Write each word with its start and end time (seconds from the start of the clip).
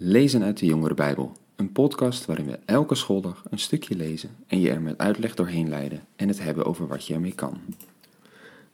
Lezen 0.00 0.42
uit 0.42 0.58
de 0.58 0.66
Jongere 0.66 0.94
Bijbel, 0.94 1.32
een 1.56 1.72
podcast 1.72 2.24
waarin 2.24 2.46
we 2.46 2.58
elke 2.64 2.94
schooldag 2.94 3.44
een 3.50 3.58
stukje 3.58 3.96
lezen 3.96 4.30
en 4.46 4.60
je 4.60 4.70
er 4.70 4.80
met 4.80 4.98
uitleg 4.98 5.34
doorheen 5.34 5.68
leiden 5.68 6.04
en 6.16 6.28
het 6.28 6.42
hebben 6.42 6.64
over 6.64 6.86
wat 6.86 7.06
je 7.06 7.14
ermee 7.14 7.34
kan. 7.34 7.60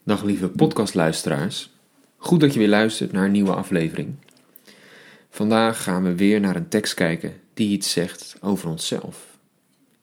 Dag 0.02 0.22
lieve 0.22 0.48
podcastluisteraars. 0.48 1.70
Goed 2.16 2.40
dat 2.40 2.52
je 2.52 2.58
weer 2.58 2.68
luistert 2.68 3.12
naar 3.12 3.24
een 3.24 3.30
nieuwe 3.30 3.54
aflevering. 3.54 4.14
Vandaag 5.30 5.82
gaan 5.82 6.02
we 6.02 6.14
weer 6.14 6.40
naar 6.40 6.56
een 6.56 6.68
tekst 6.68 6.94
kijken 6.94 7.32
die 7.54 7.68
iets 7.68 7.90
zegt 7.90 8.36
over 8.40 8.68
onszelf. 8.68 9.38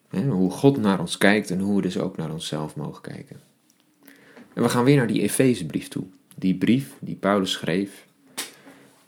Hoe 0.09 0.51
God 0.51 0.77
naar 0.77 0.99
ons 0.99 1.17
kijkt 1.17 1.51
en 1.51 1.59
hoe 1.59 1.75
we 1.75 1.81
dus 1.81 1.97
ook 1.97 2.17
naar 2.17 2.31
onszelf 2.31 2.75
mogen 2.75 3.01
kijken. 3.01 3.39
En 4.53 4.63
we 4.63 4.69
gaan 4.69 4.83
weer 4.83 4.97
naar 4.97 5.07
die 5.07 5.21
Efezebrief 5.21 5.87
toe. 5.87 6.05
Die 6.35 6.55
brief 6.55 6.93
die 6.99 7.15
Paulus 7.15 7.51
schreef 7.51 8.09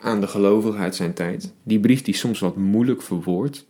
aan 0.04 0.20
de 0.20 0.26
gelovigen 0.26 0.80
uit 0.80 0.94
zijn 0.94 1.14
tijd. 1.14 1.52
Die 1.62 1.80
brief 1.80 2.02
die 2.02 2.14
soms 2.14 2.38
wat 2.40 2.56
moeilijk 2.56 3.02
verwoordt, 3.02 3.66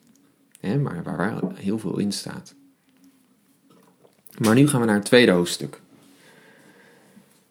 hè, 0.60 0.78
maar 0.78 1.02
waar 1.02 1.42
heel 1.54 1.78
veel 1.78 1.98
in 1.98 2.12
staat. 2.12 2.54
Maar 4.38 4.54
nu 4.54 4.68
gaan 4.68 4.80
we 4.80 4.86
naar 4.86 4.94
het 4.94 5.04
tweede 5.04 5.32
hoofdstuk. 5.32 5.80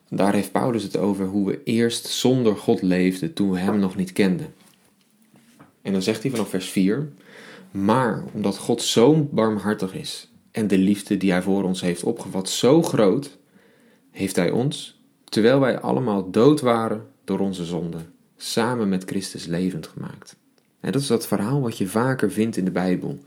Daar 0.09 0.34
heeft 0.34 0.52
Paulus 0.52 0.84
het 0.84 0.98
over 0.98 1.25
hoe 1.25 1.48
we 1.48 1.63
eerst 1.63 2.05
zonder 2.05 2.58
God 2.58 2.81
leefden 2.81 3.34
toen 3.34 3.52
we 3.52 3.59
Hem 3.59 3.80
nog 3.80 3.95
niet 3.95 4.11
kenden. 4.11 4.53
En 5.81 5.91
dan 5.91 6.02
zegt 6.02 6.22
hij 6.22 6.31
vanaf 6.31 6.50
vers 6.50 6.70
4: 6.70 7.11
Maar 7.72 8.23
omdat 8.34 8.58
God 8.58 8.81
zo 8.81 9.27
barmhartig 9.31 9.94
is 9.94 10.31
en 10.52 10.67
de 10.67 10.77
liefde 10.77 11.17
die 11.17 11.31
Hij 11.31 11.41
voor 11.41 11.63
ons 11.63 11.81
heeft 11.81 12.03
opgevat 12.03 12.50
zo 12.50 12.81
groot, 12.81 13.38
heeft 14.11 14.36
Hij 14.36 14.52
ons, 14.52 15.02
terwijl 15.23 15.59
wij 15.59 15.80
allemaal 15.80 16.31
dood 16.31 16.61
waren 16.61 17.08
door 17.23 17.39
onze 17.39 17.66
zonden, 17.66 18.13
samen 18.43 18.89
met 18.89 19.03
Christus 19.03 19.45
levend 19.45 19.88
gemaakt. 19.88 20.35
En 20.79 20.91
dat 20.91 21.02
is 21.02 21.07
dat 21.07 21.27
verhaal 21.27 21.61
wat 21.61 21.77
je 21.77 21.88
vaker 21.88 22.31
vindt 22.31 22.57
in 22.57 22.66
de 22.66 22.71
Bijbel. 22.71 23.19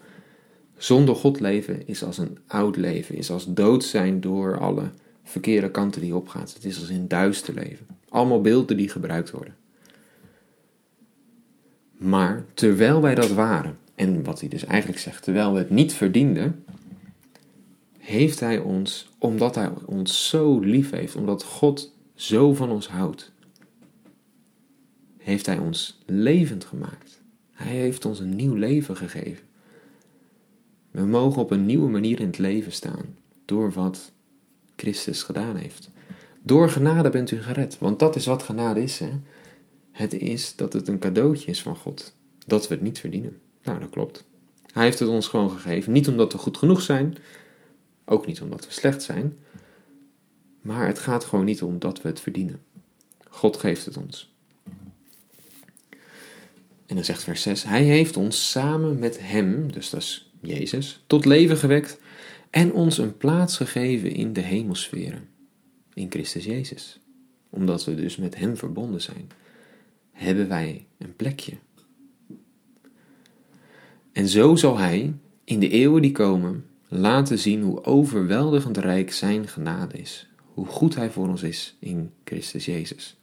Zonder 0.77 1.15
God 1.15 1.41
leven 1.41 1.87
is 1.87 2.05
als 2.05 2.19
een 2.19 2.39
oud 2.47 2.77
leven, 2.77 3.15
is 3.15 3.31
als 3.31 3.55
dood 3.55 3.85
zijn 3.85 4.21
door 4.21 4.59
alle 4.59 4.91
verkeerde 5.25 5.71
kanten 5.71 6.01
die 6.01 6.17
opgaat. 6.17 6.55
Het 6.55 6.65
is 6.65 6.81
als 6.81 6.89
in 6.89 7.09
duister 7.09 7.55
leven. 7.55 7.87
Allemaal 8.09 8.41
beelden 8.41 8.77
die 8.77 8.89
gebruikt 8.89 9.31
worden. 9.31 9.55
Maar 11.93 12.45
terwijl 12.55 13.01
wij 13.01 13.15
dat 13.15 13.31
waren, 13.31 13.79
en 13.95 14.25
wat 14.25 14.41
hij 14.41 14.49
dus 14.49 14.65
eigenlijk 14.65 15.01
zegt, 15.01 15.23
terwijl 15.23 15.53
we 15.53 15.59
het 15.59 15.71
niet 15.71 15.93
verdienden, 15.93 16.65
heeft 17.99 18.41
hij 18.41 18.59
ons, 18.59 19.11
omdat 19.19 19.55
hij 19.55 19.71
ons 19.85 20.29
zo 20.29 20.59
lief 20.59 20.91
heeft, 20.91 21.17
omdat 21.17 21.43
God 21.43 21.93
zo 22.15 22.55
van 22.55 22.71
ons 22.71 22.89
houdt, 22.89 23.33
heeft 25.27 25.47
Hij 25.47 25.59
ons 25.59 25.99
levend 26.05 26.65
gemaakt. 26.65 27.21
Hij 27.53 27.73
heeft 27.73 28.05
ons 28.05 28.21
een 28.21 28.37
nieuw 28.37 28.55
leven 28.55 28.97
gegeven. 28.97 29.45
We 30.91 31.03
mogen 31.03 31.43
op 31.43 31.51
een 31.51 31.67
nieuwe 31.67 31.89
manier 31.89 32.21
in 32.21 32.27
het 32.27 32.39
leven 32.39 32.73
staan 32.73 33.17
door 33.45 33.73
wat 33.73 34.13
Christus 34.77 35.23
gedaan 35.23 35.57
heeft. 35.57 35.91
Door 36.43 36.71
genade 36.71 37.11
bent 37.11 37.31
u 37.31 37.43
gered, 37.43 37.79
want 37.79 37.99
dat 37.99 38.17
is 38.17 38.27
wat 38.27 38.43
genade 38.43 38.83
is. 38.83 38.99
Hè? 38.99 39.11
Het 39.93 40.13
is 40.13 40.57
dat 40.57 40.73
het 40.73 40.89
een 40.89 40.99
cadeautje 40.99 41.51
is 41.51 41.63
van 41.63 41.77
God, 41.77 42.15
dat 42.47 42.69
we 42.69 42.75
het 42.75 42.83
niet 42.83 42.99
verdienen. 42.99 43.39
Nou, 43.63 43.81
dat 43.81 43.91
klopt. 43.91 44.25
Hij 44.73 44.85
heeft 44.85 44.99
het 44.99 45.09
ons 45.09 45.29
gewoon 45.29 45.51
gegeven, 45.51 45.93
niet 45.93 46.09
omdat 46.09 46.33
we 46.33 46.39
goed 46.39 46.57
genoeg 46.57 46.83
zijn, 46.83 47.17
ook 48.05 48.27
niet 48.27 48.41
omdat 48.41 48.67
we 48.67 48.73
slecht 48.73 49.03
zijn, 49.03 49.39
maar 50.61 50.87
het 50.87 50.99
gaat 50.99 51.25
gewoon 51.25 51.45
niet 51.45 51.63
om 51.63 51.79
dat 51.79 52.03
we 52.03 52.09
het 52.09 52.21
verdienen. 52.21 52.63
God 53.29 53.57
geeft 53.57 53.85
het 53.85 53.97
ons. 53.97 54.35
En 56.87 56.95
dan 56.95 57.05
zegt 57.05 57.25
vers 57.25 57.43
6: 57.43 57.65
Hij 57.65 57.83
heeft 57.83 58.17
ons 58.17 58.51
samen 58.51 58.99
met 58.99 59.19
Hem, 59.21 59.73
dus 59.73 59.91
dat 59.91 60.01
is 60.01 60.31
Jezus, 60.41 61.05
tot 61.07 61.25
leven 61.25 61.57
gewekt 61.57 62.01
en 62.51 62.73
ons 62.73 62.99
een 62.99 63.17
plaats 63.17 63.57
gegeven 63.57 64.13
in 64.13 64.33
de 64.33 64.41
hemelsferen, 64.41 65.29
in 65.95 66.11
Christus 66.11 66.45
Jezus. 66.45 67.01
Omdat 67.51 67.85
we 67.85 67.95
dus 67.95 68.17
met 68.17 68.37
Hem 68.37 68.57
verbonden 68.57 69.03
zijn, 69.03 69.29
hebben 70.13 70.49
wij 70.49 70.87
een 70.99 71.17
plekje. 71.17 71.53
En 74.13 74.29
zo 74.29 74.57
zal 74.57 74.79
Hij 74.79 75.15
in 75.45 75.61
de 75.61 75.69
eeuwen 75.69 76.03
die 76.03 76.13
komen 76.13 76.65
laten 76.89 77.39
zien 77.39 77.63
hoe 77.63 77.85
overweldigend 77.85 78.77
rijk 78.77 79.13
Zijn 79.13 79.49
genade 79.49 79.99
is, 79.99 80.29
hoe 80.45 80.67
goed 80.67 80.95
Hij 80.95 81.11
voor 81.11 81.29
ons 81.29 81.43
is 81.43 81.77
in 81.79 82.13
Christus 82.25 82.65
Jezus. 82.65 83.17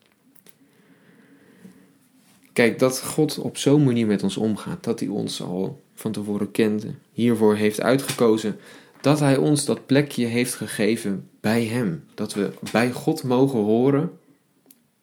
Kijk, 2.54 2.80
dat 2.80 3.02
God 3.02 3.38
op 3.38 3.58
zo'n 3.58 3.84
manier 3.84 4.08
met 4.08 4.24
ons 4.24 4.38
omgaat, 4.38 4.84
dat 4.84 5.00
hij 5.00 5.10
ons 5.10 5.42
al 5.42 5.82
van 5.94 6.12
tevoren 6.12 6.52
kende, 6.52 6.88
hiervoor 7.12 7.56
heeft 7.56 7.82
uitgekozen, 7.82 8.58
dat 9.02 9.20
hij 9.20 9.38
ons 9.38 9.66
dat 9.66 9.86
plekje 9.86 10.26
heeft 10.26 10.54
gegeven 10.54 11.30
bij 11.40 11.66
hem. 11.66 12.04
Dat 12.14 12.34
we 12.34 12.52
bij 12.72 12.92
God 12.92 13.24
mogen 13.24 13.60
horen, 13.60 14.12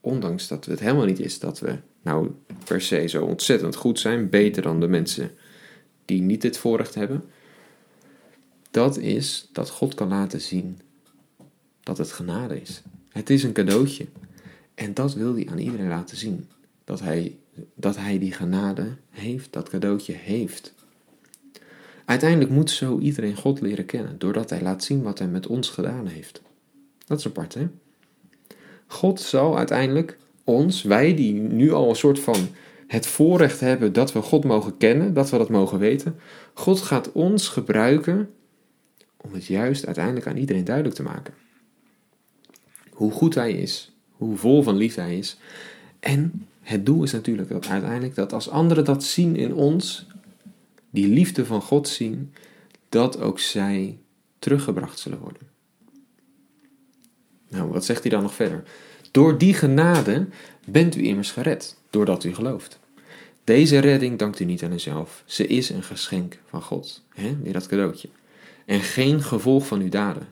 ondanks 0.00 0.48
dat 0.48 0.64
het 0.64 0.80
helemaal 0.80 1.04
niet 1.04 1.20
is 1.20 1.38
dat 1.38 1.58
we 1.58 1.76
nou 2.02 2.30
per 2.64 2.80
se 2.80 3.06
zo 3.06 3.24
ontzettend 3.24 3.76
goed 3.76 3.98
zijn, 3.98 4.28
beter 4.28 4.62
dan 4.62 4.80
de 4.80 4.88
mensen 4.88 5.30
die 6.04 6.20
niet 6.22 6.42
dit 6.42 6.58
voorrecht 6.58 6.94
hebben. 6.94 7.24
Dat 8.70 8.96
is 8.96 9.48
dat 9.52 9.70
God 9.70 9.94
kan 9.94 10.08
laten 10.08 10.40
zien 10.40 10.80
dat 11.82 11.98
het 11.98 12.12
genade 12.12 12.60
is. 12.60 12.82
Het 13.08 13.30
is 13.30 13.42
een 13.42 13.52
cadeautje. 13.52 14.06
En 14.74 14.94
dat 14.94 15.14
wil 15.14 15.34
hij 15.34 15.48
aan 15.50 15.58
iedereen 15.58 15.88
laten 15.88 16.16
zien 16.16 16.48
dat 16.90 17.00
hij, 17.00 17.38
dat 17.74 17.96
hij 17.96 18.18
die 18.18 18.32
genade 18.32 18.96
heeft, 19.10 19.52
dat 19.52 19.68
cadeautje 19.68 20.12
heeft. 20.12 20.74
Uiteindelijk 22.04 22.50
moet 22.50 22.70
zo 22.70 22.98
iedereen 22.98 23.36
God 23.36 23.60
leren 23.60 23.86
kennen, 23.86 24.18
doordat 24.18 24.50
hij 24.50 24.62
laat 24.62 24.84
zien 24.84 25.02
wat 25.02 25.18
hij 25.18 25.28
met 25.28 25.46
ons 25.46 25.68
gedaan 25.68 26.06
heeft. 26.06 26.42
Dat 27.06 27.18
is 27.18 27.26
apart, 27.26 27.54
hè? 27.54 27.68
God 28.86 29.20
zal 29.20 29.58
uiteindelijk 29.58 30.18
ons, 30.44 30.82
wij 30.82 31.14
die 31.14 31.32
nu 31.32 31.72
al 31.72 31.88
een 31.88 31.96
soort 31.96 32.20
van 32.20 32.48
het 32.86 33.06
voorrecht 33.06 33.60
hebben 33.60 33.92
dat 33.92 34.12
we 34.12 34.22
God 34.22 34.44
mogen 34.44 34.76
kennen, 34.76 35.14
dat 35.14 35.30
we 35.30 35.38
dat 35.38 35.48
mogen 35.48 35.78
weten, 35.78 36.16
God 36.54 36.80
gaat 36.80 37.12
ons 37.12 37.48
gebruiken 37.48 38.30
om 39.16 39.32
het 39.32 39.46
juist 39.46 39.86
uiteindelijk 39.86 40.26
aan 40.26 40.36
iedereen 40.36 40.64
duidelijk 40.64 40.94
te 40.94 41.02
maken. 41.02 41.34
Hoe 42.90 43.10
goed 43.10 43.34
Hij 43.34 43.52
is, 43.52 43.92
hoe 44.10 44.36
vol 44.36 44.62
van 44.62 44.76
liefde 44.76 45.00
Hij 45.00 45.18
is 45.18 45.38
en 46.00 46.46
het 46.70 46.86
doel 46.86 47.02
is 47.02 47.12
natuurlijk 47.12 47.48
dat 47.48 47.68
uiteindelijk 47.68 48.14
dat 48.14 48.32
als 48.32 48.48
anderen 48.48 48.84
dat 48.84 49.04
zien 49.04 49.36
in 49.36 49.54
ons, 49.54 50.06
die 50.90 51.08
liefde 51.08 51.46
van 51.46 51.62
God 51.62 51.88
zien, 51.88 52.34
dat 52.88 53.20
ook 53.20 53.38
zij 53.38 53.98
teruggebracht 54.38 54.98
zullen 54.98 55.18
worden. 55.18 55.42
Nou, 57.48 57.70
wat 57.70 57.84
zegt 57.84 58.02
hij 58.02 58.10
dan 58.10 58.22
nog 58.22 58.34
verder? 58.34 58.62
Door 59.10 59.38
die 59.38 59.54
genade 59.54 60.28
bent 60.66 60.96
u 60.96 61.04
immers 61.04 61.30
gered, 61.30 61.76
doordat 61.90 62.24
u 62.24 62.34
gelooft. 62.34 62.78
Deze 63.44 63.78
redding 63.78 64.18
dankt 64.18 64.40
u 64.40 64.44
niet 64.44 64.62
aan 64.62 64.72
uzelf. 64.72 65.22
Ze 65.26 65.46
is 65.46 65.70
een 65.70 65.82
geschenk 65.82 66.38
van 66.46 66.62
God. 66.62 67.04
He, 67.14 67.36
weer 67.42 67.52
dat 67.52 67.66
cadeautje. 67.66 68.08
En 68.66 68.80
geen 68.80 69.22
gevolg 69.22 69.66
van 69.66 69.80
uw 69.80 69.88
daden. 69.88 70.28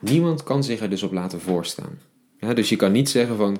Niemand 0.00 0.42
kan 0.42 0.64
zich 0.64 0.80
er 0.80 0.90
dus 0.90 1.02
op 1.02 1.12
laten 1.12 1.40
voorstaan. 1.40 1.98
Dus 2.54 2.68
je 2.68 2.76
kan 2.76 2.92
niet 2.92 3.08
zeggen 3.08 3.36
van, 3.36 3.58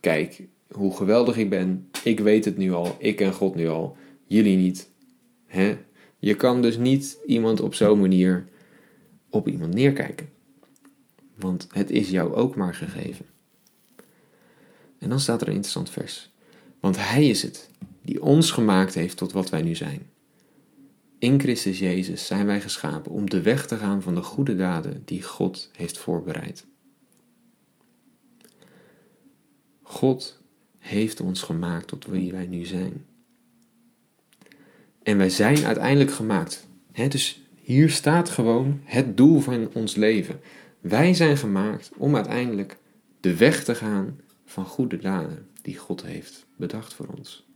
kijk, 0.00 0.42
hoe 0.70 0.96
geweldig 0.96 1.36
ik 1.36 1.50
ben. 1.50 1.88
Ik 2.04 2.20
weet 2.20 2.44
het 2.44 2.56
nu 2.56 2.72
al. 2.72 2.96
Ik 2.98 3.16
ken 3.16 3.32
God 3.32 3.54
nu 3.54 3.68
al. 3.68 3.96
Jullie 4.26 4.56
niet. 4.56 4.90
Hè? 5.46 5.78
Je 6.18 6.34
kan 6.34 6.62
dus 6.62 6.76
niet 6.76 7.18
iemand 7.26 7.60
op 7.60 7.74
zo'n 7.74 8.00
manier 8.00 8.46
op 9.30 9.48
iemand 9.48 9.74
neerkijken. 9.74 10.28
Want 11.34 11.68
het 11.72 11.90
is 11.90 12.10
jou 12.10 12.34
ook 12.34 12.56
maar 12.56 12.74
gegeven. 12.74 13.26
En 14.98 15.08
dan 15.08 15.20
staat 15.20 15.40
er 15.40 15.48
een 15.48 15.54
interessant 15.54 15.90
vers. 15.90 16.30
Want 16.80 16.96
Hij 16.96 17.28
is 17.28 17.42
het 17.42 17.70
die 18.02 18.22
ons 18.22 18.50
gemaakt 18.50 18.94
heeft 18.94 19.16
tot 19.16 19.32
wat 19.32 19.50
wij 19.50 19.62
nu 19.62 19.74
zijn. 19.74 20.10
In 21.18 21.40
Christus 21.40 21.78
Jezus 21.78 22.26
zijn 22.26 22.46
wij 22.46 22.60
geschapen 22.60 23.12
om 23.12 23.30
de 23.30 23.42
weg 23.42 23.66
te 23.66 23.76
gaan 23.76 24.02
van 24.02 24.14
de 24.14 24.22
goede 24.22 24.56
daden 24.56 25.02
die 25.04 25.22
God 25.22 25.70
heeft 25.72 25.98
voorbereid. 25.98 26.66
God 29.82 30.37
heeft 30.88 31.20
ons 31.20 31.42
gemaakt 31.42 31.86
tot 31.86 32.06
wie 32.06 32.32
wij 32.32 32.46
nu 32.46 32.64
zijn. 32.64 33.04
En 35.02 35.18
wij 35.18 35.30
zijn 35.30 35.64
uiteindelijk 35.64 36.12
gemaakt. 36.12 36.66
dus 37.08 37.42
hier 37.54 37.90
staat 37.90 38.28
gewoon 38.28 38.80
het 38.84 39.16
doel 39.16 39.40
van 39.40 39.68
ons 39.72 39.94
leven. 39.94 40.40
Wij 40.80 41.14
zijn 41.14 41.36
gemaakt 41.36 41.90
om 41.96 42.14
uiteindelijk 42.14 42.76
de 43.20 43.36
weg 43.36 43.64
te 43.64 43.74
gaan 43.74 44.20
van 44.44 44.64
goede 44.64 44.98
daden 44.98 45.46
die 45.62 45.76
God 45.76 46.02
heeft 46.02 46.46
bedacht 46.56 46.94
voor 46.94 47.06
ons. 47.16 47.46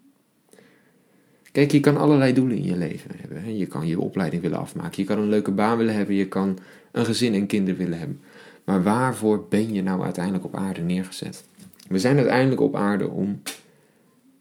Kijk, 1.53 1.73
je 1.73 1.81
kan 1.81 1.97
allerlei 1.97 2.33
doelen 2.33 2.57
in 2.57 2.65
je 2.65 2.77
leven 2.77 3.11
hebben. 3.17 3.57
Je 3.57 3.67
kan 3.67 3.87
je 3.87 4.01
opleiding 4.01 4.43
willen 4.43 4.59
afmaken, 4.59 5.03
je 5.03 5.09
kan 5.09 5.19
een 5.19 5.29
leuke 5.29 5.51
baan 5.51 5.79
willen 5.79 5.95
hebben, 5.95 6.15
je 6.15 6.29
kan 6.29 6.59
een 6.93 7.05
gezin 7.05 7.35
en 7.35 7.47
kinderen 7.47 7.79
willen 7.79 7.99
hebben. 7.99 8.21
Maar 8.65 8.83
waarvoor 8.83 9.47
ben 9.49 9.73
je 9.73 9.83
nou 9.83 10.03
uiteindelijk 10.03 10.45
op 10.45 10.57
aarde 10.57 10.81
neergezet? 10.81 11.45
We 11.93 11.99
zijn 11.99 12.17
uiteindelijk 12.17 12.61
op 12.61 12.77
aarde 12.77 13.09
om 13.09 13.43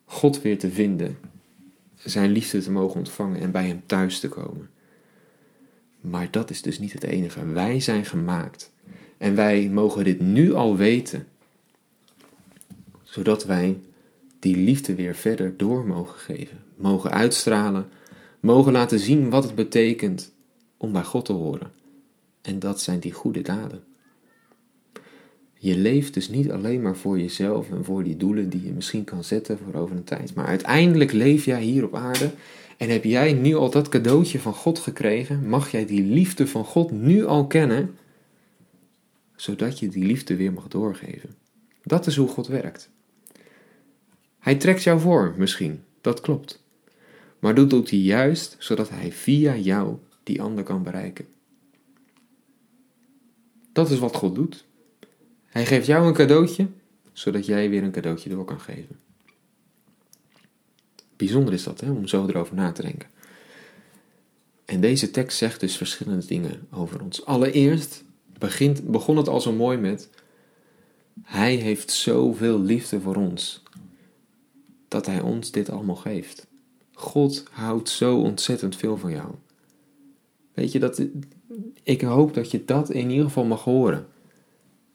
God 0.05 0.41
weer 0.41 0.59
te 0.59 0.71
vinden 0.71 1.17
zijn 2.03 2.31
liefde 2.31 2.61
te 2.61 2.71
mogen 2.71 2.97
ontvangen 2.97 3.39
en 3.39 3.51
bij 3.51 3.67
hem 3.67 3.83
thuis 3.85 4.19
te 4.19 4.29
komen. 4.29 4.69
Maar 6.01 6.27
dat 6.31 6.49
is 6.49 6.61
dus 6.61 6.79
niet 6.79 6.93
het 6.93 7.03
enige. 7.03 7.45
Wij 7.45 7.79
zijn 7.79 8.05
gemaakt. 8.05 8.71
En 9.17 9.35
wij 9.35 9.69
mogen 9.69 10.03
dit 10.03 10.19
nu 10.19 10.53
al 10.53 10.75
weten. 10.77 11.27
Zodat 13.03 13.45
wij 13.45 13.79
die 14.39 14.57
liefde 14.57 14.95
weer 14.95 15.15
verder 15.15 15.57
door 15.57 15.87
mogen 15.87 16.19
geven. 16.19 16.57
Mogen 16.75 17.11
uitstralen. 17.11 17.89
Mogen 18.39 18.71
laten 18.71 18.99
zien 18.99 19.29
wat 19.29 19.43
het 19.43 19.55
betekent 19.55 20.33
om 20.77 20.91
bij 20.91 21.03
God 21.03 21.25
te 21.25 21.33
horen. 21.33 21.71
En 22.41 22.59
dat 22.59 22.81
zijn 22.81 22.99
die 22.99 23.11
goede 23.11 23.41
daden. 23.41 23.83
Je 25.63 25.77
leeft 25.77 26.13
dus 26.13 26.29
niet 26.29 26.51
alleen 26.51 26.81
maar 26.81 26.95
voor 26.95 27.19
jezelf 27.19 27.69
en 27.69 27.85
voor 27.85 28.03
die 28.03 28.17
doelen 28.17 28.49
die 28.49 28.65
je 28.65 28.71
misschien 28.71 29.03
kan 29.03 29.23
zetten 29.23 29.57
voor 29.57 29.81
over 29.81 29.95
een 29.95 30.03
tijd. 30.03 30.33
Maar 30.33 30.45
uiteindelijk 30.45 31.11
leef 31.11 31.45
jij 31.45 31.61
hier 31.61 31.83
op 31.83 31.95
aarde 31.95 32.31
en 32.77 32.89
heb 32.89 33.03
jij 33.03 33.33
nu 33.33 33.55
al 33.55 33.69
dat 33.69 33.89
cadeautje 33.89 34.39
van 34.39 34.53
God 34.53 34.79
gekregen. 34.79 35.47
Mag 35.47 35.71
jij 35.71 35.85
die 35.85 36.03
liefde 36.03 36.47
van 36.47 36.65
God 36.65 36.91
nu 36.91 37.25
al 37.25 37.47
kennen, 37.47 37.97
zodat 39.35 39.79
je 39.79 39.87
die 39.87 40.05
liefde 40.05 40.35
weer 40.35 40.53
mag 40.53 40.67
doorgeven. 40.67 41.29
Dat 41.83 42.07
is 42.07 42.15
hoe 42.15 42.27
God 42.27 42.47
werkt. 42.47 42.89
Hij 44.39 44.55
trekt 44.55 44.83
jou 44.83 44.99
voor, 44.99 45.33
misschien, 45.37 45.83
dat 46.01 46.21
klopt. 46.21 46.63
Maar 47.39 47.55
dat 47.55 47.69
doet 47.69 47.89
hij 47.89 47.99
juist 47.99 48.55
zodat 48.59 48.89
hij 48.89 49.11
via 49.11 49.55
jou 49.55 49.97
die 50.23 50.41
ander 50.41 50.63
kan 50.63 50.83
bereiken. 50.83 51.25
Dat 53.71 53.91
is 53.91 53.99
wat 53.99 54.15
God 54.15 54.35
doet. 54.35 54.69
Hij 55.51 55.65
geeft 55.65 55.85
jou 55.85 56.07
een 56.07 56.13
cadeautje, 56.13 56.67
zodat 57.13 57.45
jij 57.45 57.69
weer 57.69 57.83
een 57.83 57.91
cadeautje 57.91 58.29
door 58.29 58.45
kan 58.45 58.59
geven. 58.59 58.99
Bijzonder 61.15 61.53
is 61.53 61.63
dat, 61.63 61.79
hè, 61.79 61.91
om 61.91 62.07
zo 62.07 62.27
erover 62.27 62.55
na 62.55 62.71
te 62.71 62.81
denken. 62.81 63.09
En 64.65 64.81
deze 64.81 65.11
tekst 65.11 65.37
zegt 65.37 65.59
dus 65.59 65.77
verschillende 65.77 66.25
dingen 66.25 66.67
over 66.71 67.01
ons. 67.01 67.25
Allereerst 67.25 68.03
begint, 68.37 68.91
begon 68.91 69.17
het 69.17 69.27
al 69.27 69.41
zo 69.41 69.53
mooi 69.53 69.77
met: 69.77 70.09
Hij 71.23 71.55
heeft 71.55 71.91
zoveel 71.91 72.59
liefde 72.59 73.01
voor 73.01 73.15
ons, 73.15 73.63
dat 74.87 75.05
Hij 75.05 75.21
ons 75.21 75.51
dit 75.51 75.69
allemaal 75.69 75.95
geeft. 75.95 76.47
God 76.93 77.43
houdt 77.51 77.89
zo 77.89 78.17
ontzettend 78.17 78.75
veel 78.75 78.97
van 78.97 79.11
jou. 79.11 79.31
Weet 80.53 80.71
je 80.71 80.79
dat? 80.79 81.01
Ik 81.83 82.01
hoop 82.01 82.33
dat 82.33 82.51
je 82.51 82.65
dat 82.65 82.89
in 82.89 83.09
ieder 83.09 83.25
geval 83.25 83.45
mag 83.45 83.63
horen. 83.63 84.07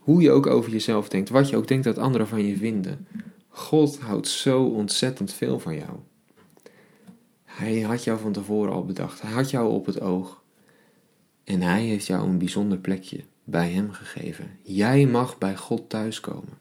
Hoe 0.07 0.23
je 0.23 0.31
ook 0.31 0.47
over 0.47 0.73
jezelf 0.73 1.09
denkt, 1.09 1.29
wat 1.29 1.49
je 1.49 1.57
ook 1.57 1.69
denkt 1.69 1.85
dat 1.85 1.99
anderen 1.99 2.29
van 2.29 2.47
je 2.47 2.57
vinden. 2.57 3.07
God 3.49 3.99
houdt 3.99 4.29
zo 4.29 4.65
ontzettend 4.65 5.33
veel 5.33 5.59
van 5.59 5.75
jou. 5.75 5.91
Hij 7.45 7.81
had 7.81 8.05
jou 8.05 8.19
van 8.19 8.33
tevoren 8.33 8.73
al 8.73 8.85
bedacht. 8.85 9.23
Hij 9.23 9.31
had 9.31 9.51
jou 9.51 9.71
op 9.71 9.87
het 9.87 10.01
oog. 10.01 10.43
En 11.45 11.63
hij 11.63 11.85
heeft 11.85 12.07
jou 12.07 12.29
een 12.29 12.39
bijzonder 12.39 12.79
plekje 12.79 13.21
bij 13.45 13.71
hem 13.71 13.91
gegeven. 13.91 14.51
Jij 14.63 15.07
mag 15.07 15.39
bij 15.39 15.57
God 15.57 15.89
thuiskomen. 15.89 16.59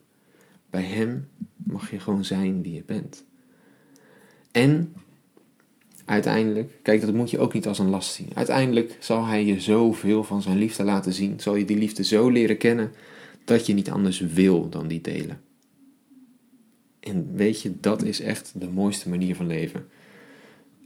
Bij 0.69 0.83
hem 0.83 1.29
mag 1.55 1.91
je 1.91 1.99
gewoon 1.99 2.25
zijn 2.25 2.61
wie 2.61 2.73
je 2.73 2.83
bent. 2.85 3.23
En 4.51 4.93
uiteindelijk, 6.05 6.79
kijk, 6.81 7.01
dat 7.01 7.13
moet 7.13 7.29
je 7.29 7.39
ook 7.39 7.53
niet 7.53 7.67
als 7.67 7.79
een 7.79 7.89
last 7.89 8.13
zien. 8.13 8.29
Uiteindelijk 8.33 8.97
zal 8.99 9.25
hij 9.25 9.45
je 9.45 9.59
zoveel 9.59 10.23
van 10.23 10.41
zijn 10.41 10.57
liefde 10.57 10.83
laten 10.83 11.13
zien. 11.13 11.39
Zal 11.39 11.55
je 11.55 11.65
die 11.65 11.77
liefde 11.77 12.03
zo 12.03 12.29
leren 12.29 12.57
kennen 12.57 12.91
dat 13.45 13.65
je 13.65 13.73
niet 13.73 13.89
anders 13.89 14.19
wil 14.19 14.69
dan 14.69 14.87
die 14.87 15.01
delen. 15.01 15.41
En 16.99 17.35
weet 17.35 17.61
je, 17.61 17.79
dat 17.79 18.03
is 18.03 18.19
echt 18.19 18.51
de 18.55 18.69
mooiste 18.69 19.09
manier 19.09 19.35
van 19.35 19.47
leven. 19.47 19.87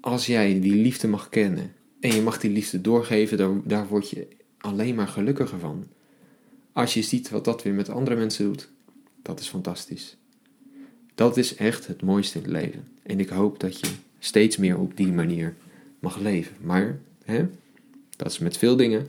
Als 0.01 0.25
jij 0.25 0.59
die 0.59 0.75
liefde 0.75 1.07
mag 1.07 1.29
kennen 1.29 1.73
en 1.99 2.15
je 2.15 2.21
mag 2.21 2.39
die 2.39 2.51
liefde 2.51 2.81
doorgeven, 2.81 3.37
daar, 3.37 3.51
daar 3.63 3.87
word 3.87 4.09
je 4.09 4.27
alleen 4.57 4.95
maar 4.95 5.07
gelukkiger 5.07 5.59
van. 5.59 5.87
Als 6.73 6.93
je 6.93 7.01
ziet 7.01 7.29
wat 7.29 7.45
dat 7.45 7.63
weer 7.63 7.73
met 7.73 7.89
andere 7.89 8.15
mensen 8.15 8.45
doet, 8.45 8.69
dat 9.21 9.39
is 9.39 9.47
fantastisch. 9.47 10.17
Dat 11.15 11.37
is 11.37 11.55
echt 11.55 11.87
het 11.87 12.01
mooiste 12.01 12.37
in 12.37 12.43
het 12.43 12.53
leven. 12.53 12.87
En 13.03 13.19
ik 13.19 13.29
hoop 13.29 13.59
dat 13.59 13.79
je 13.79 13.87
steeds 14.19 14.57
meer 14.57 14.77
op 14.77 14.97
die 14.97 15.11
manier 15.11 15.55
mag 15.99 16.19
leven. 16.19 16.55
Maar 16.61 16.99
hè, 17.23 17.47
dat 18.15 18.31
is 18.31 18.39
met 18.39 18.57
veel 18.57 18.75
dingen 18.75 19.07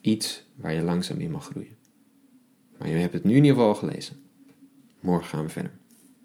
iets 0.00 0.42
waar 0.54 0.74
je 0.74 0.82
langzaam 0.82 1.18
in 1.18 1.30
mag 1.30 1.44
groeien. 1.44 1.79
Maar 2.80 2.88
je 2.88 2.94
hebt 2.94 3.12
het 3.12 3.24
nu 3.24 3.30
in 3.30 3.36
ieder 3.36 3.50
geval 3.50 3.68
al 3.68 3.74
gelezen. 3.74 4.16
Morgen 5.00 5.28
gaan 5.28 5.44
we 5.44 5.50
verder. 5.50 5.72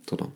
Tot 0.03 0.19
dan. 0.19 0.33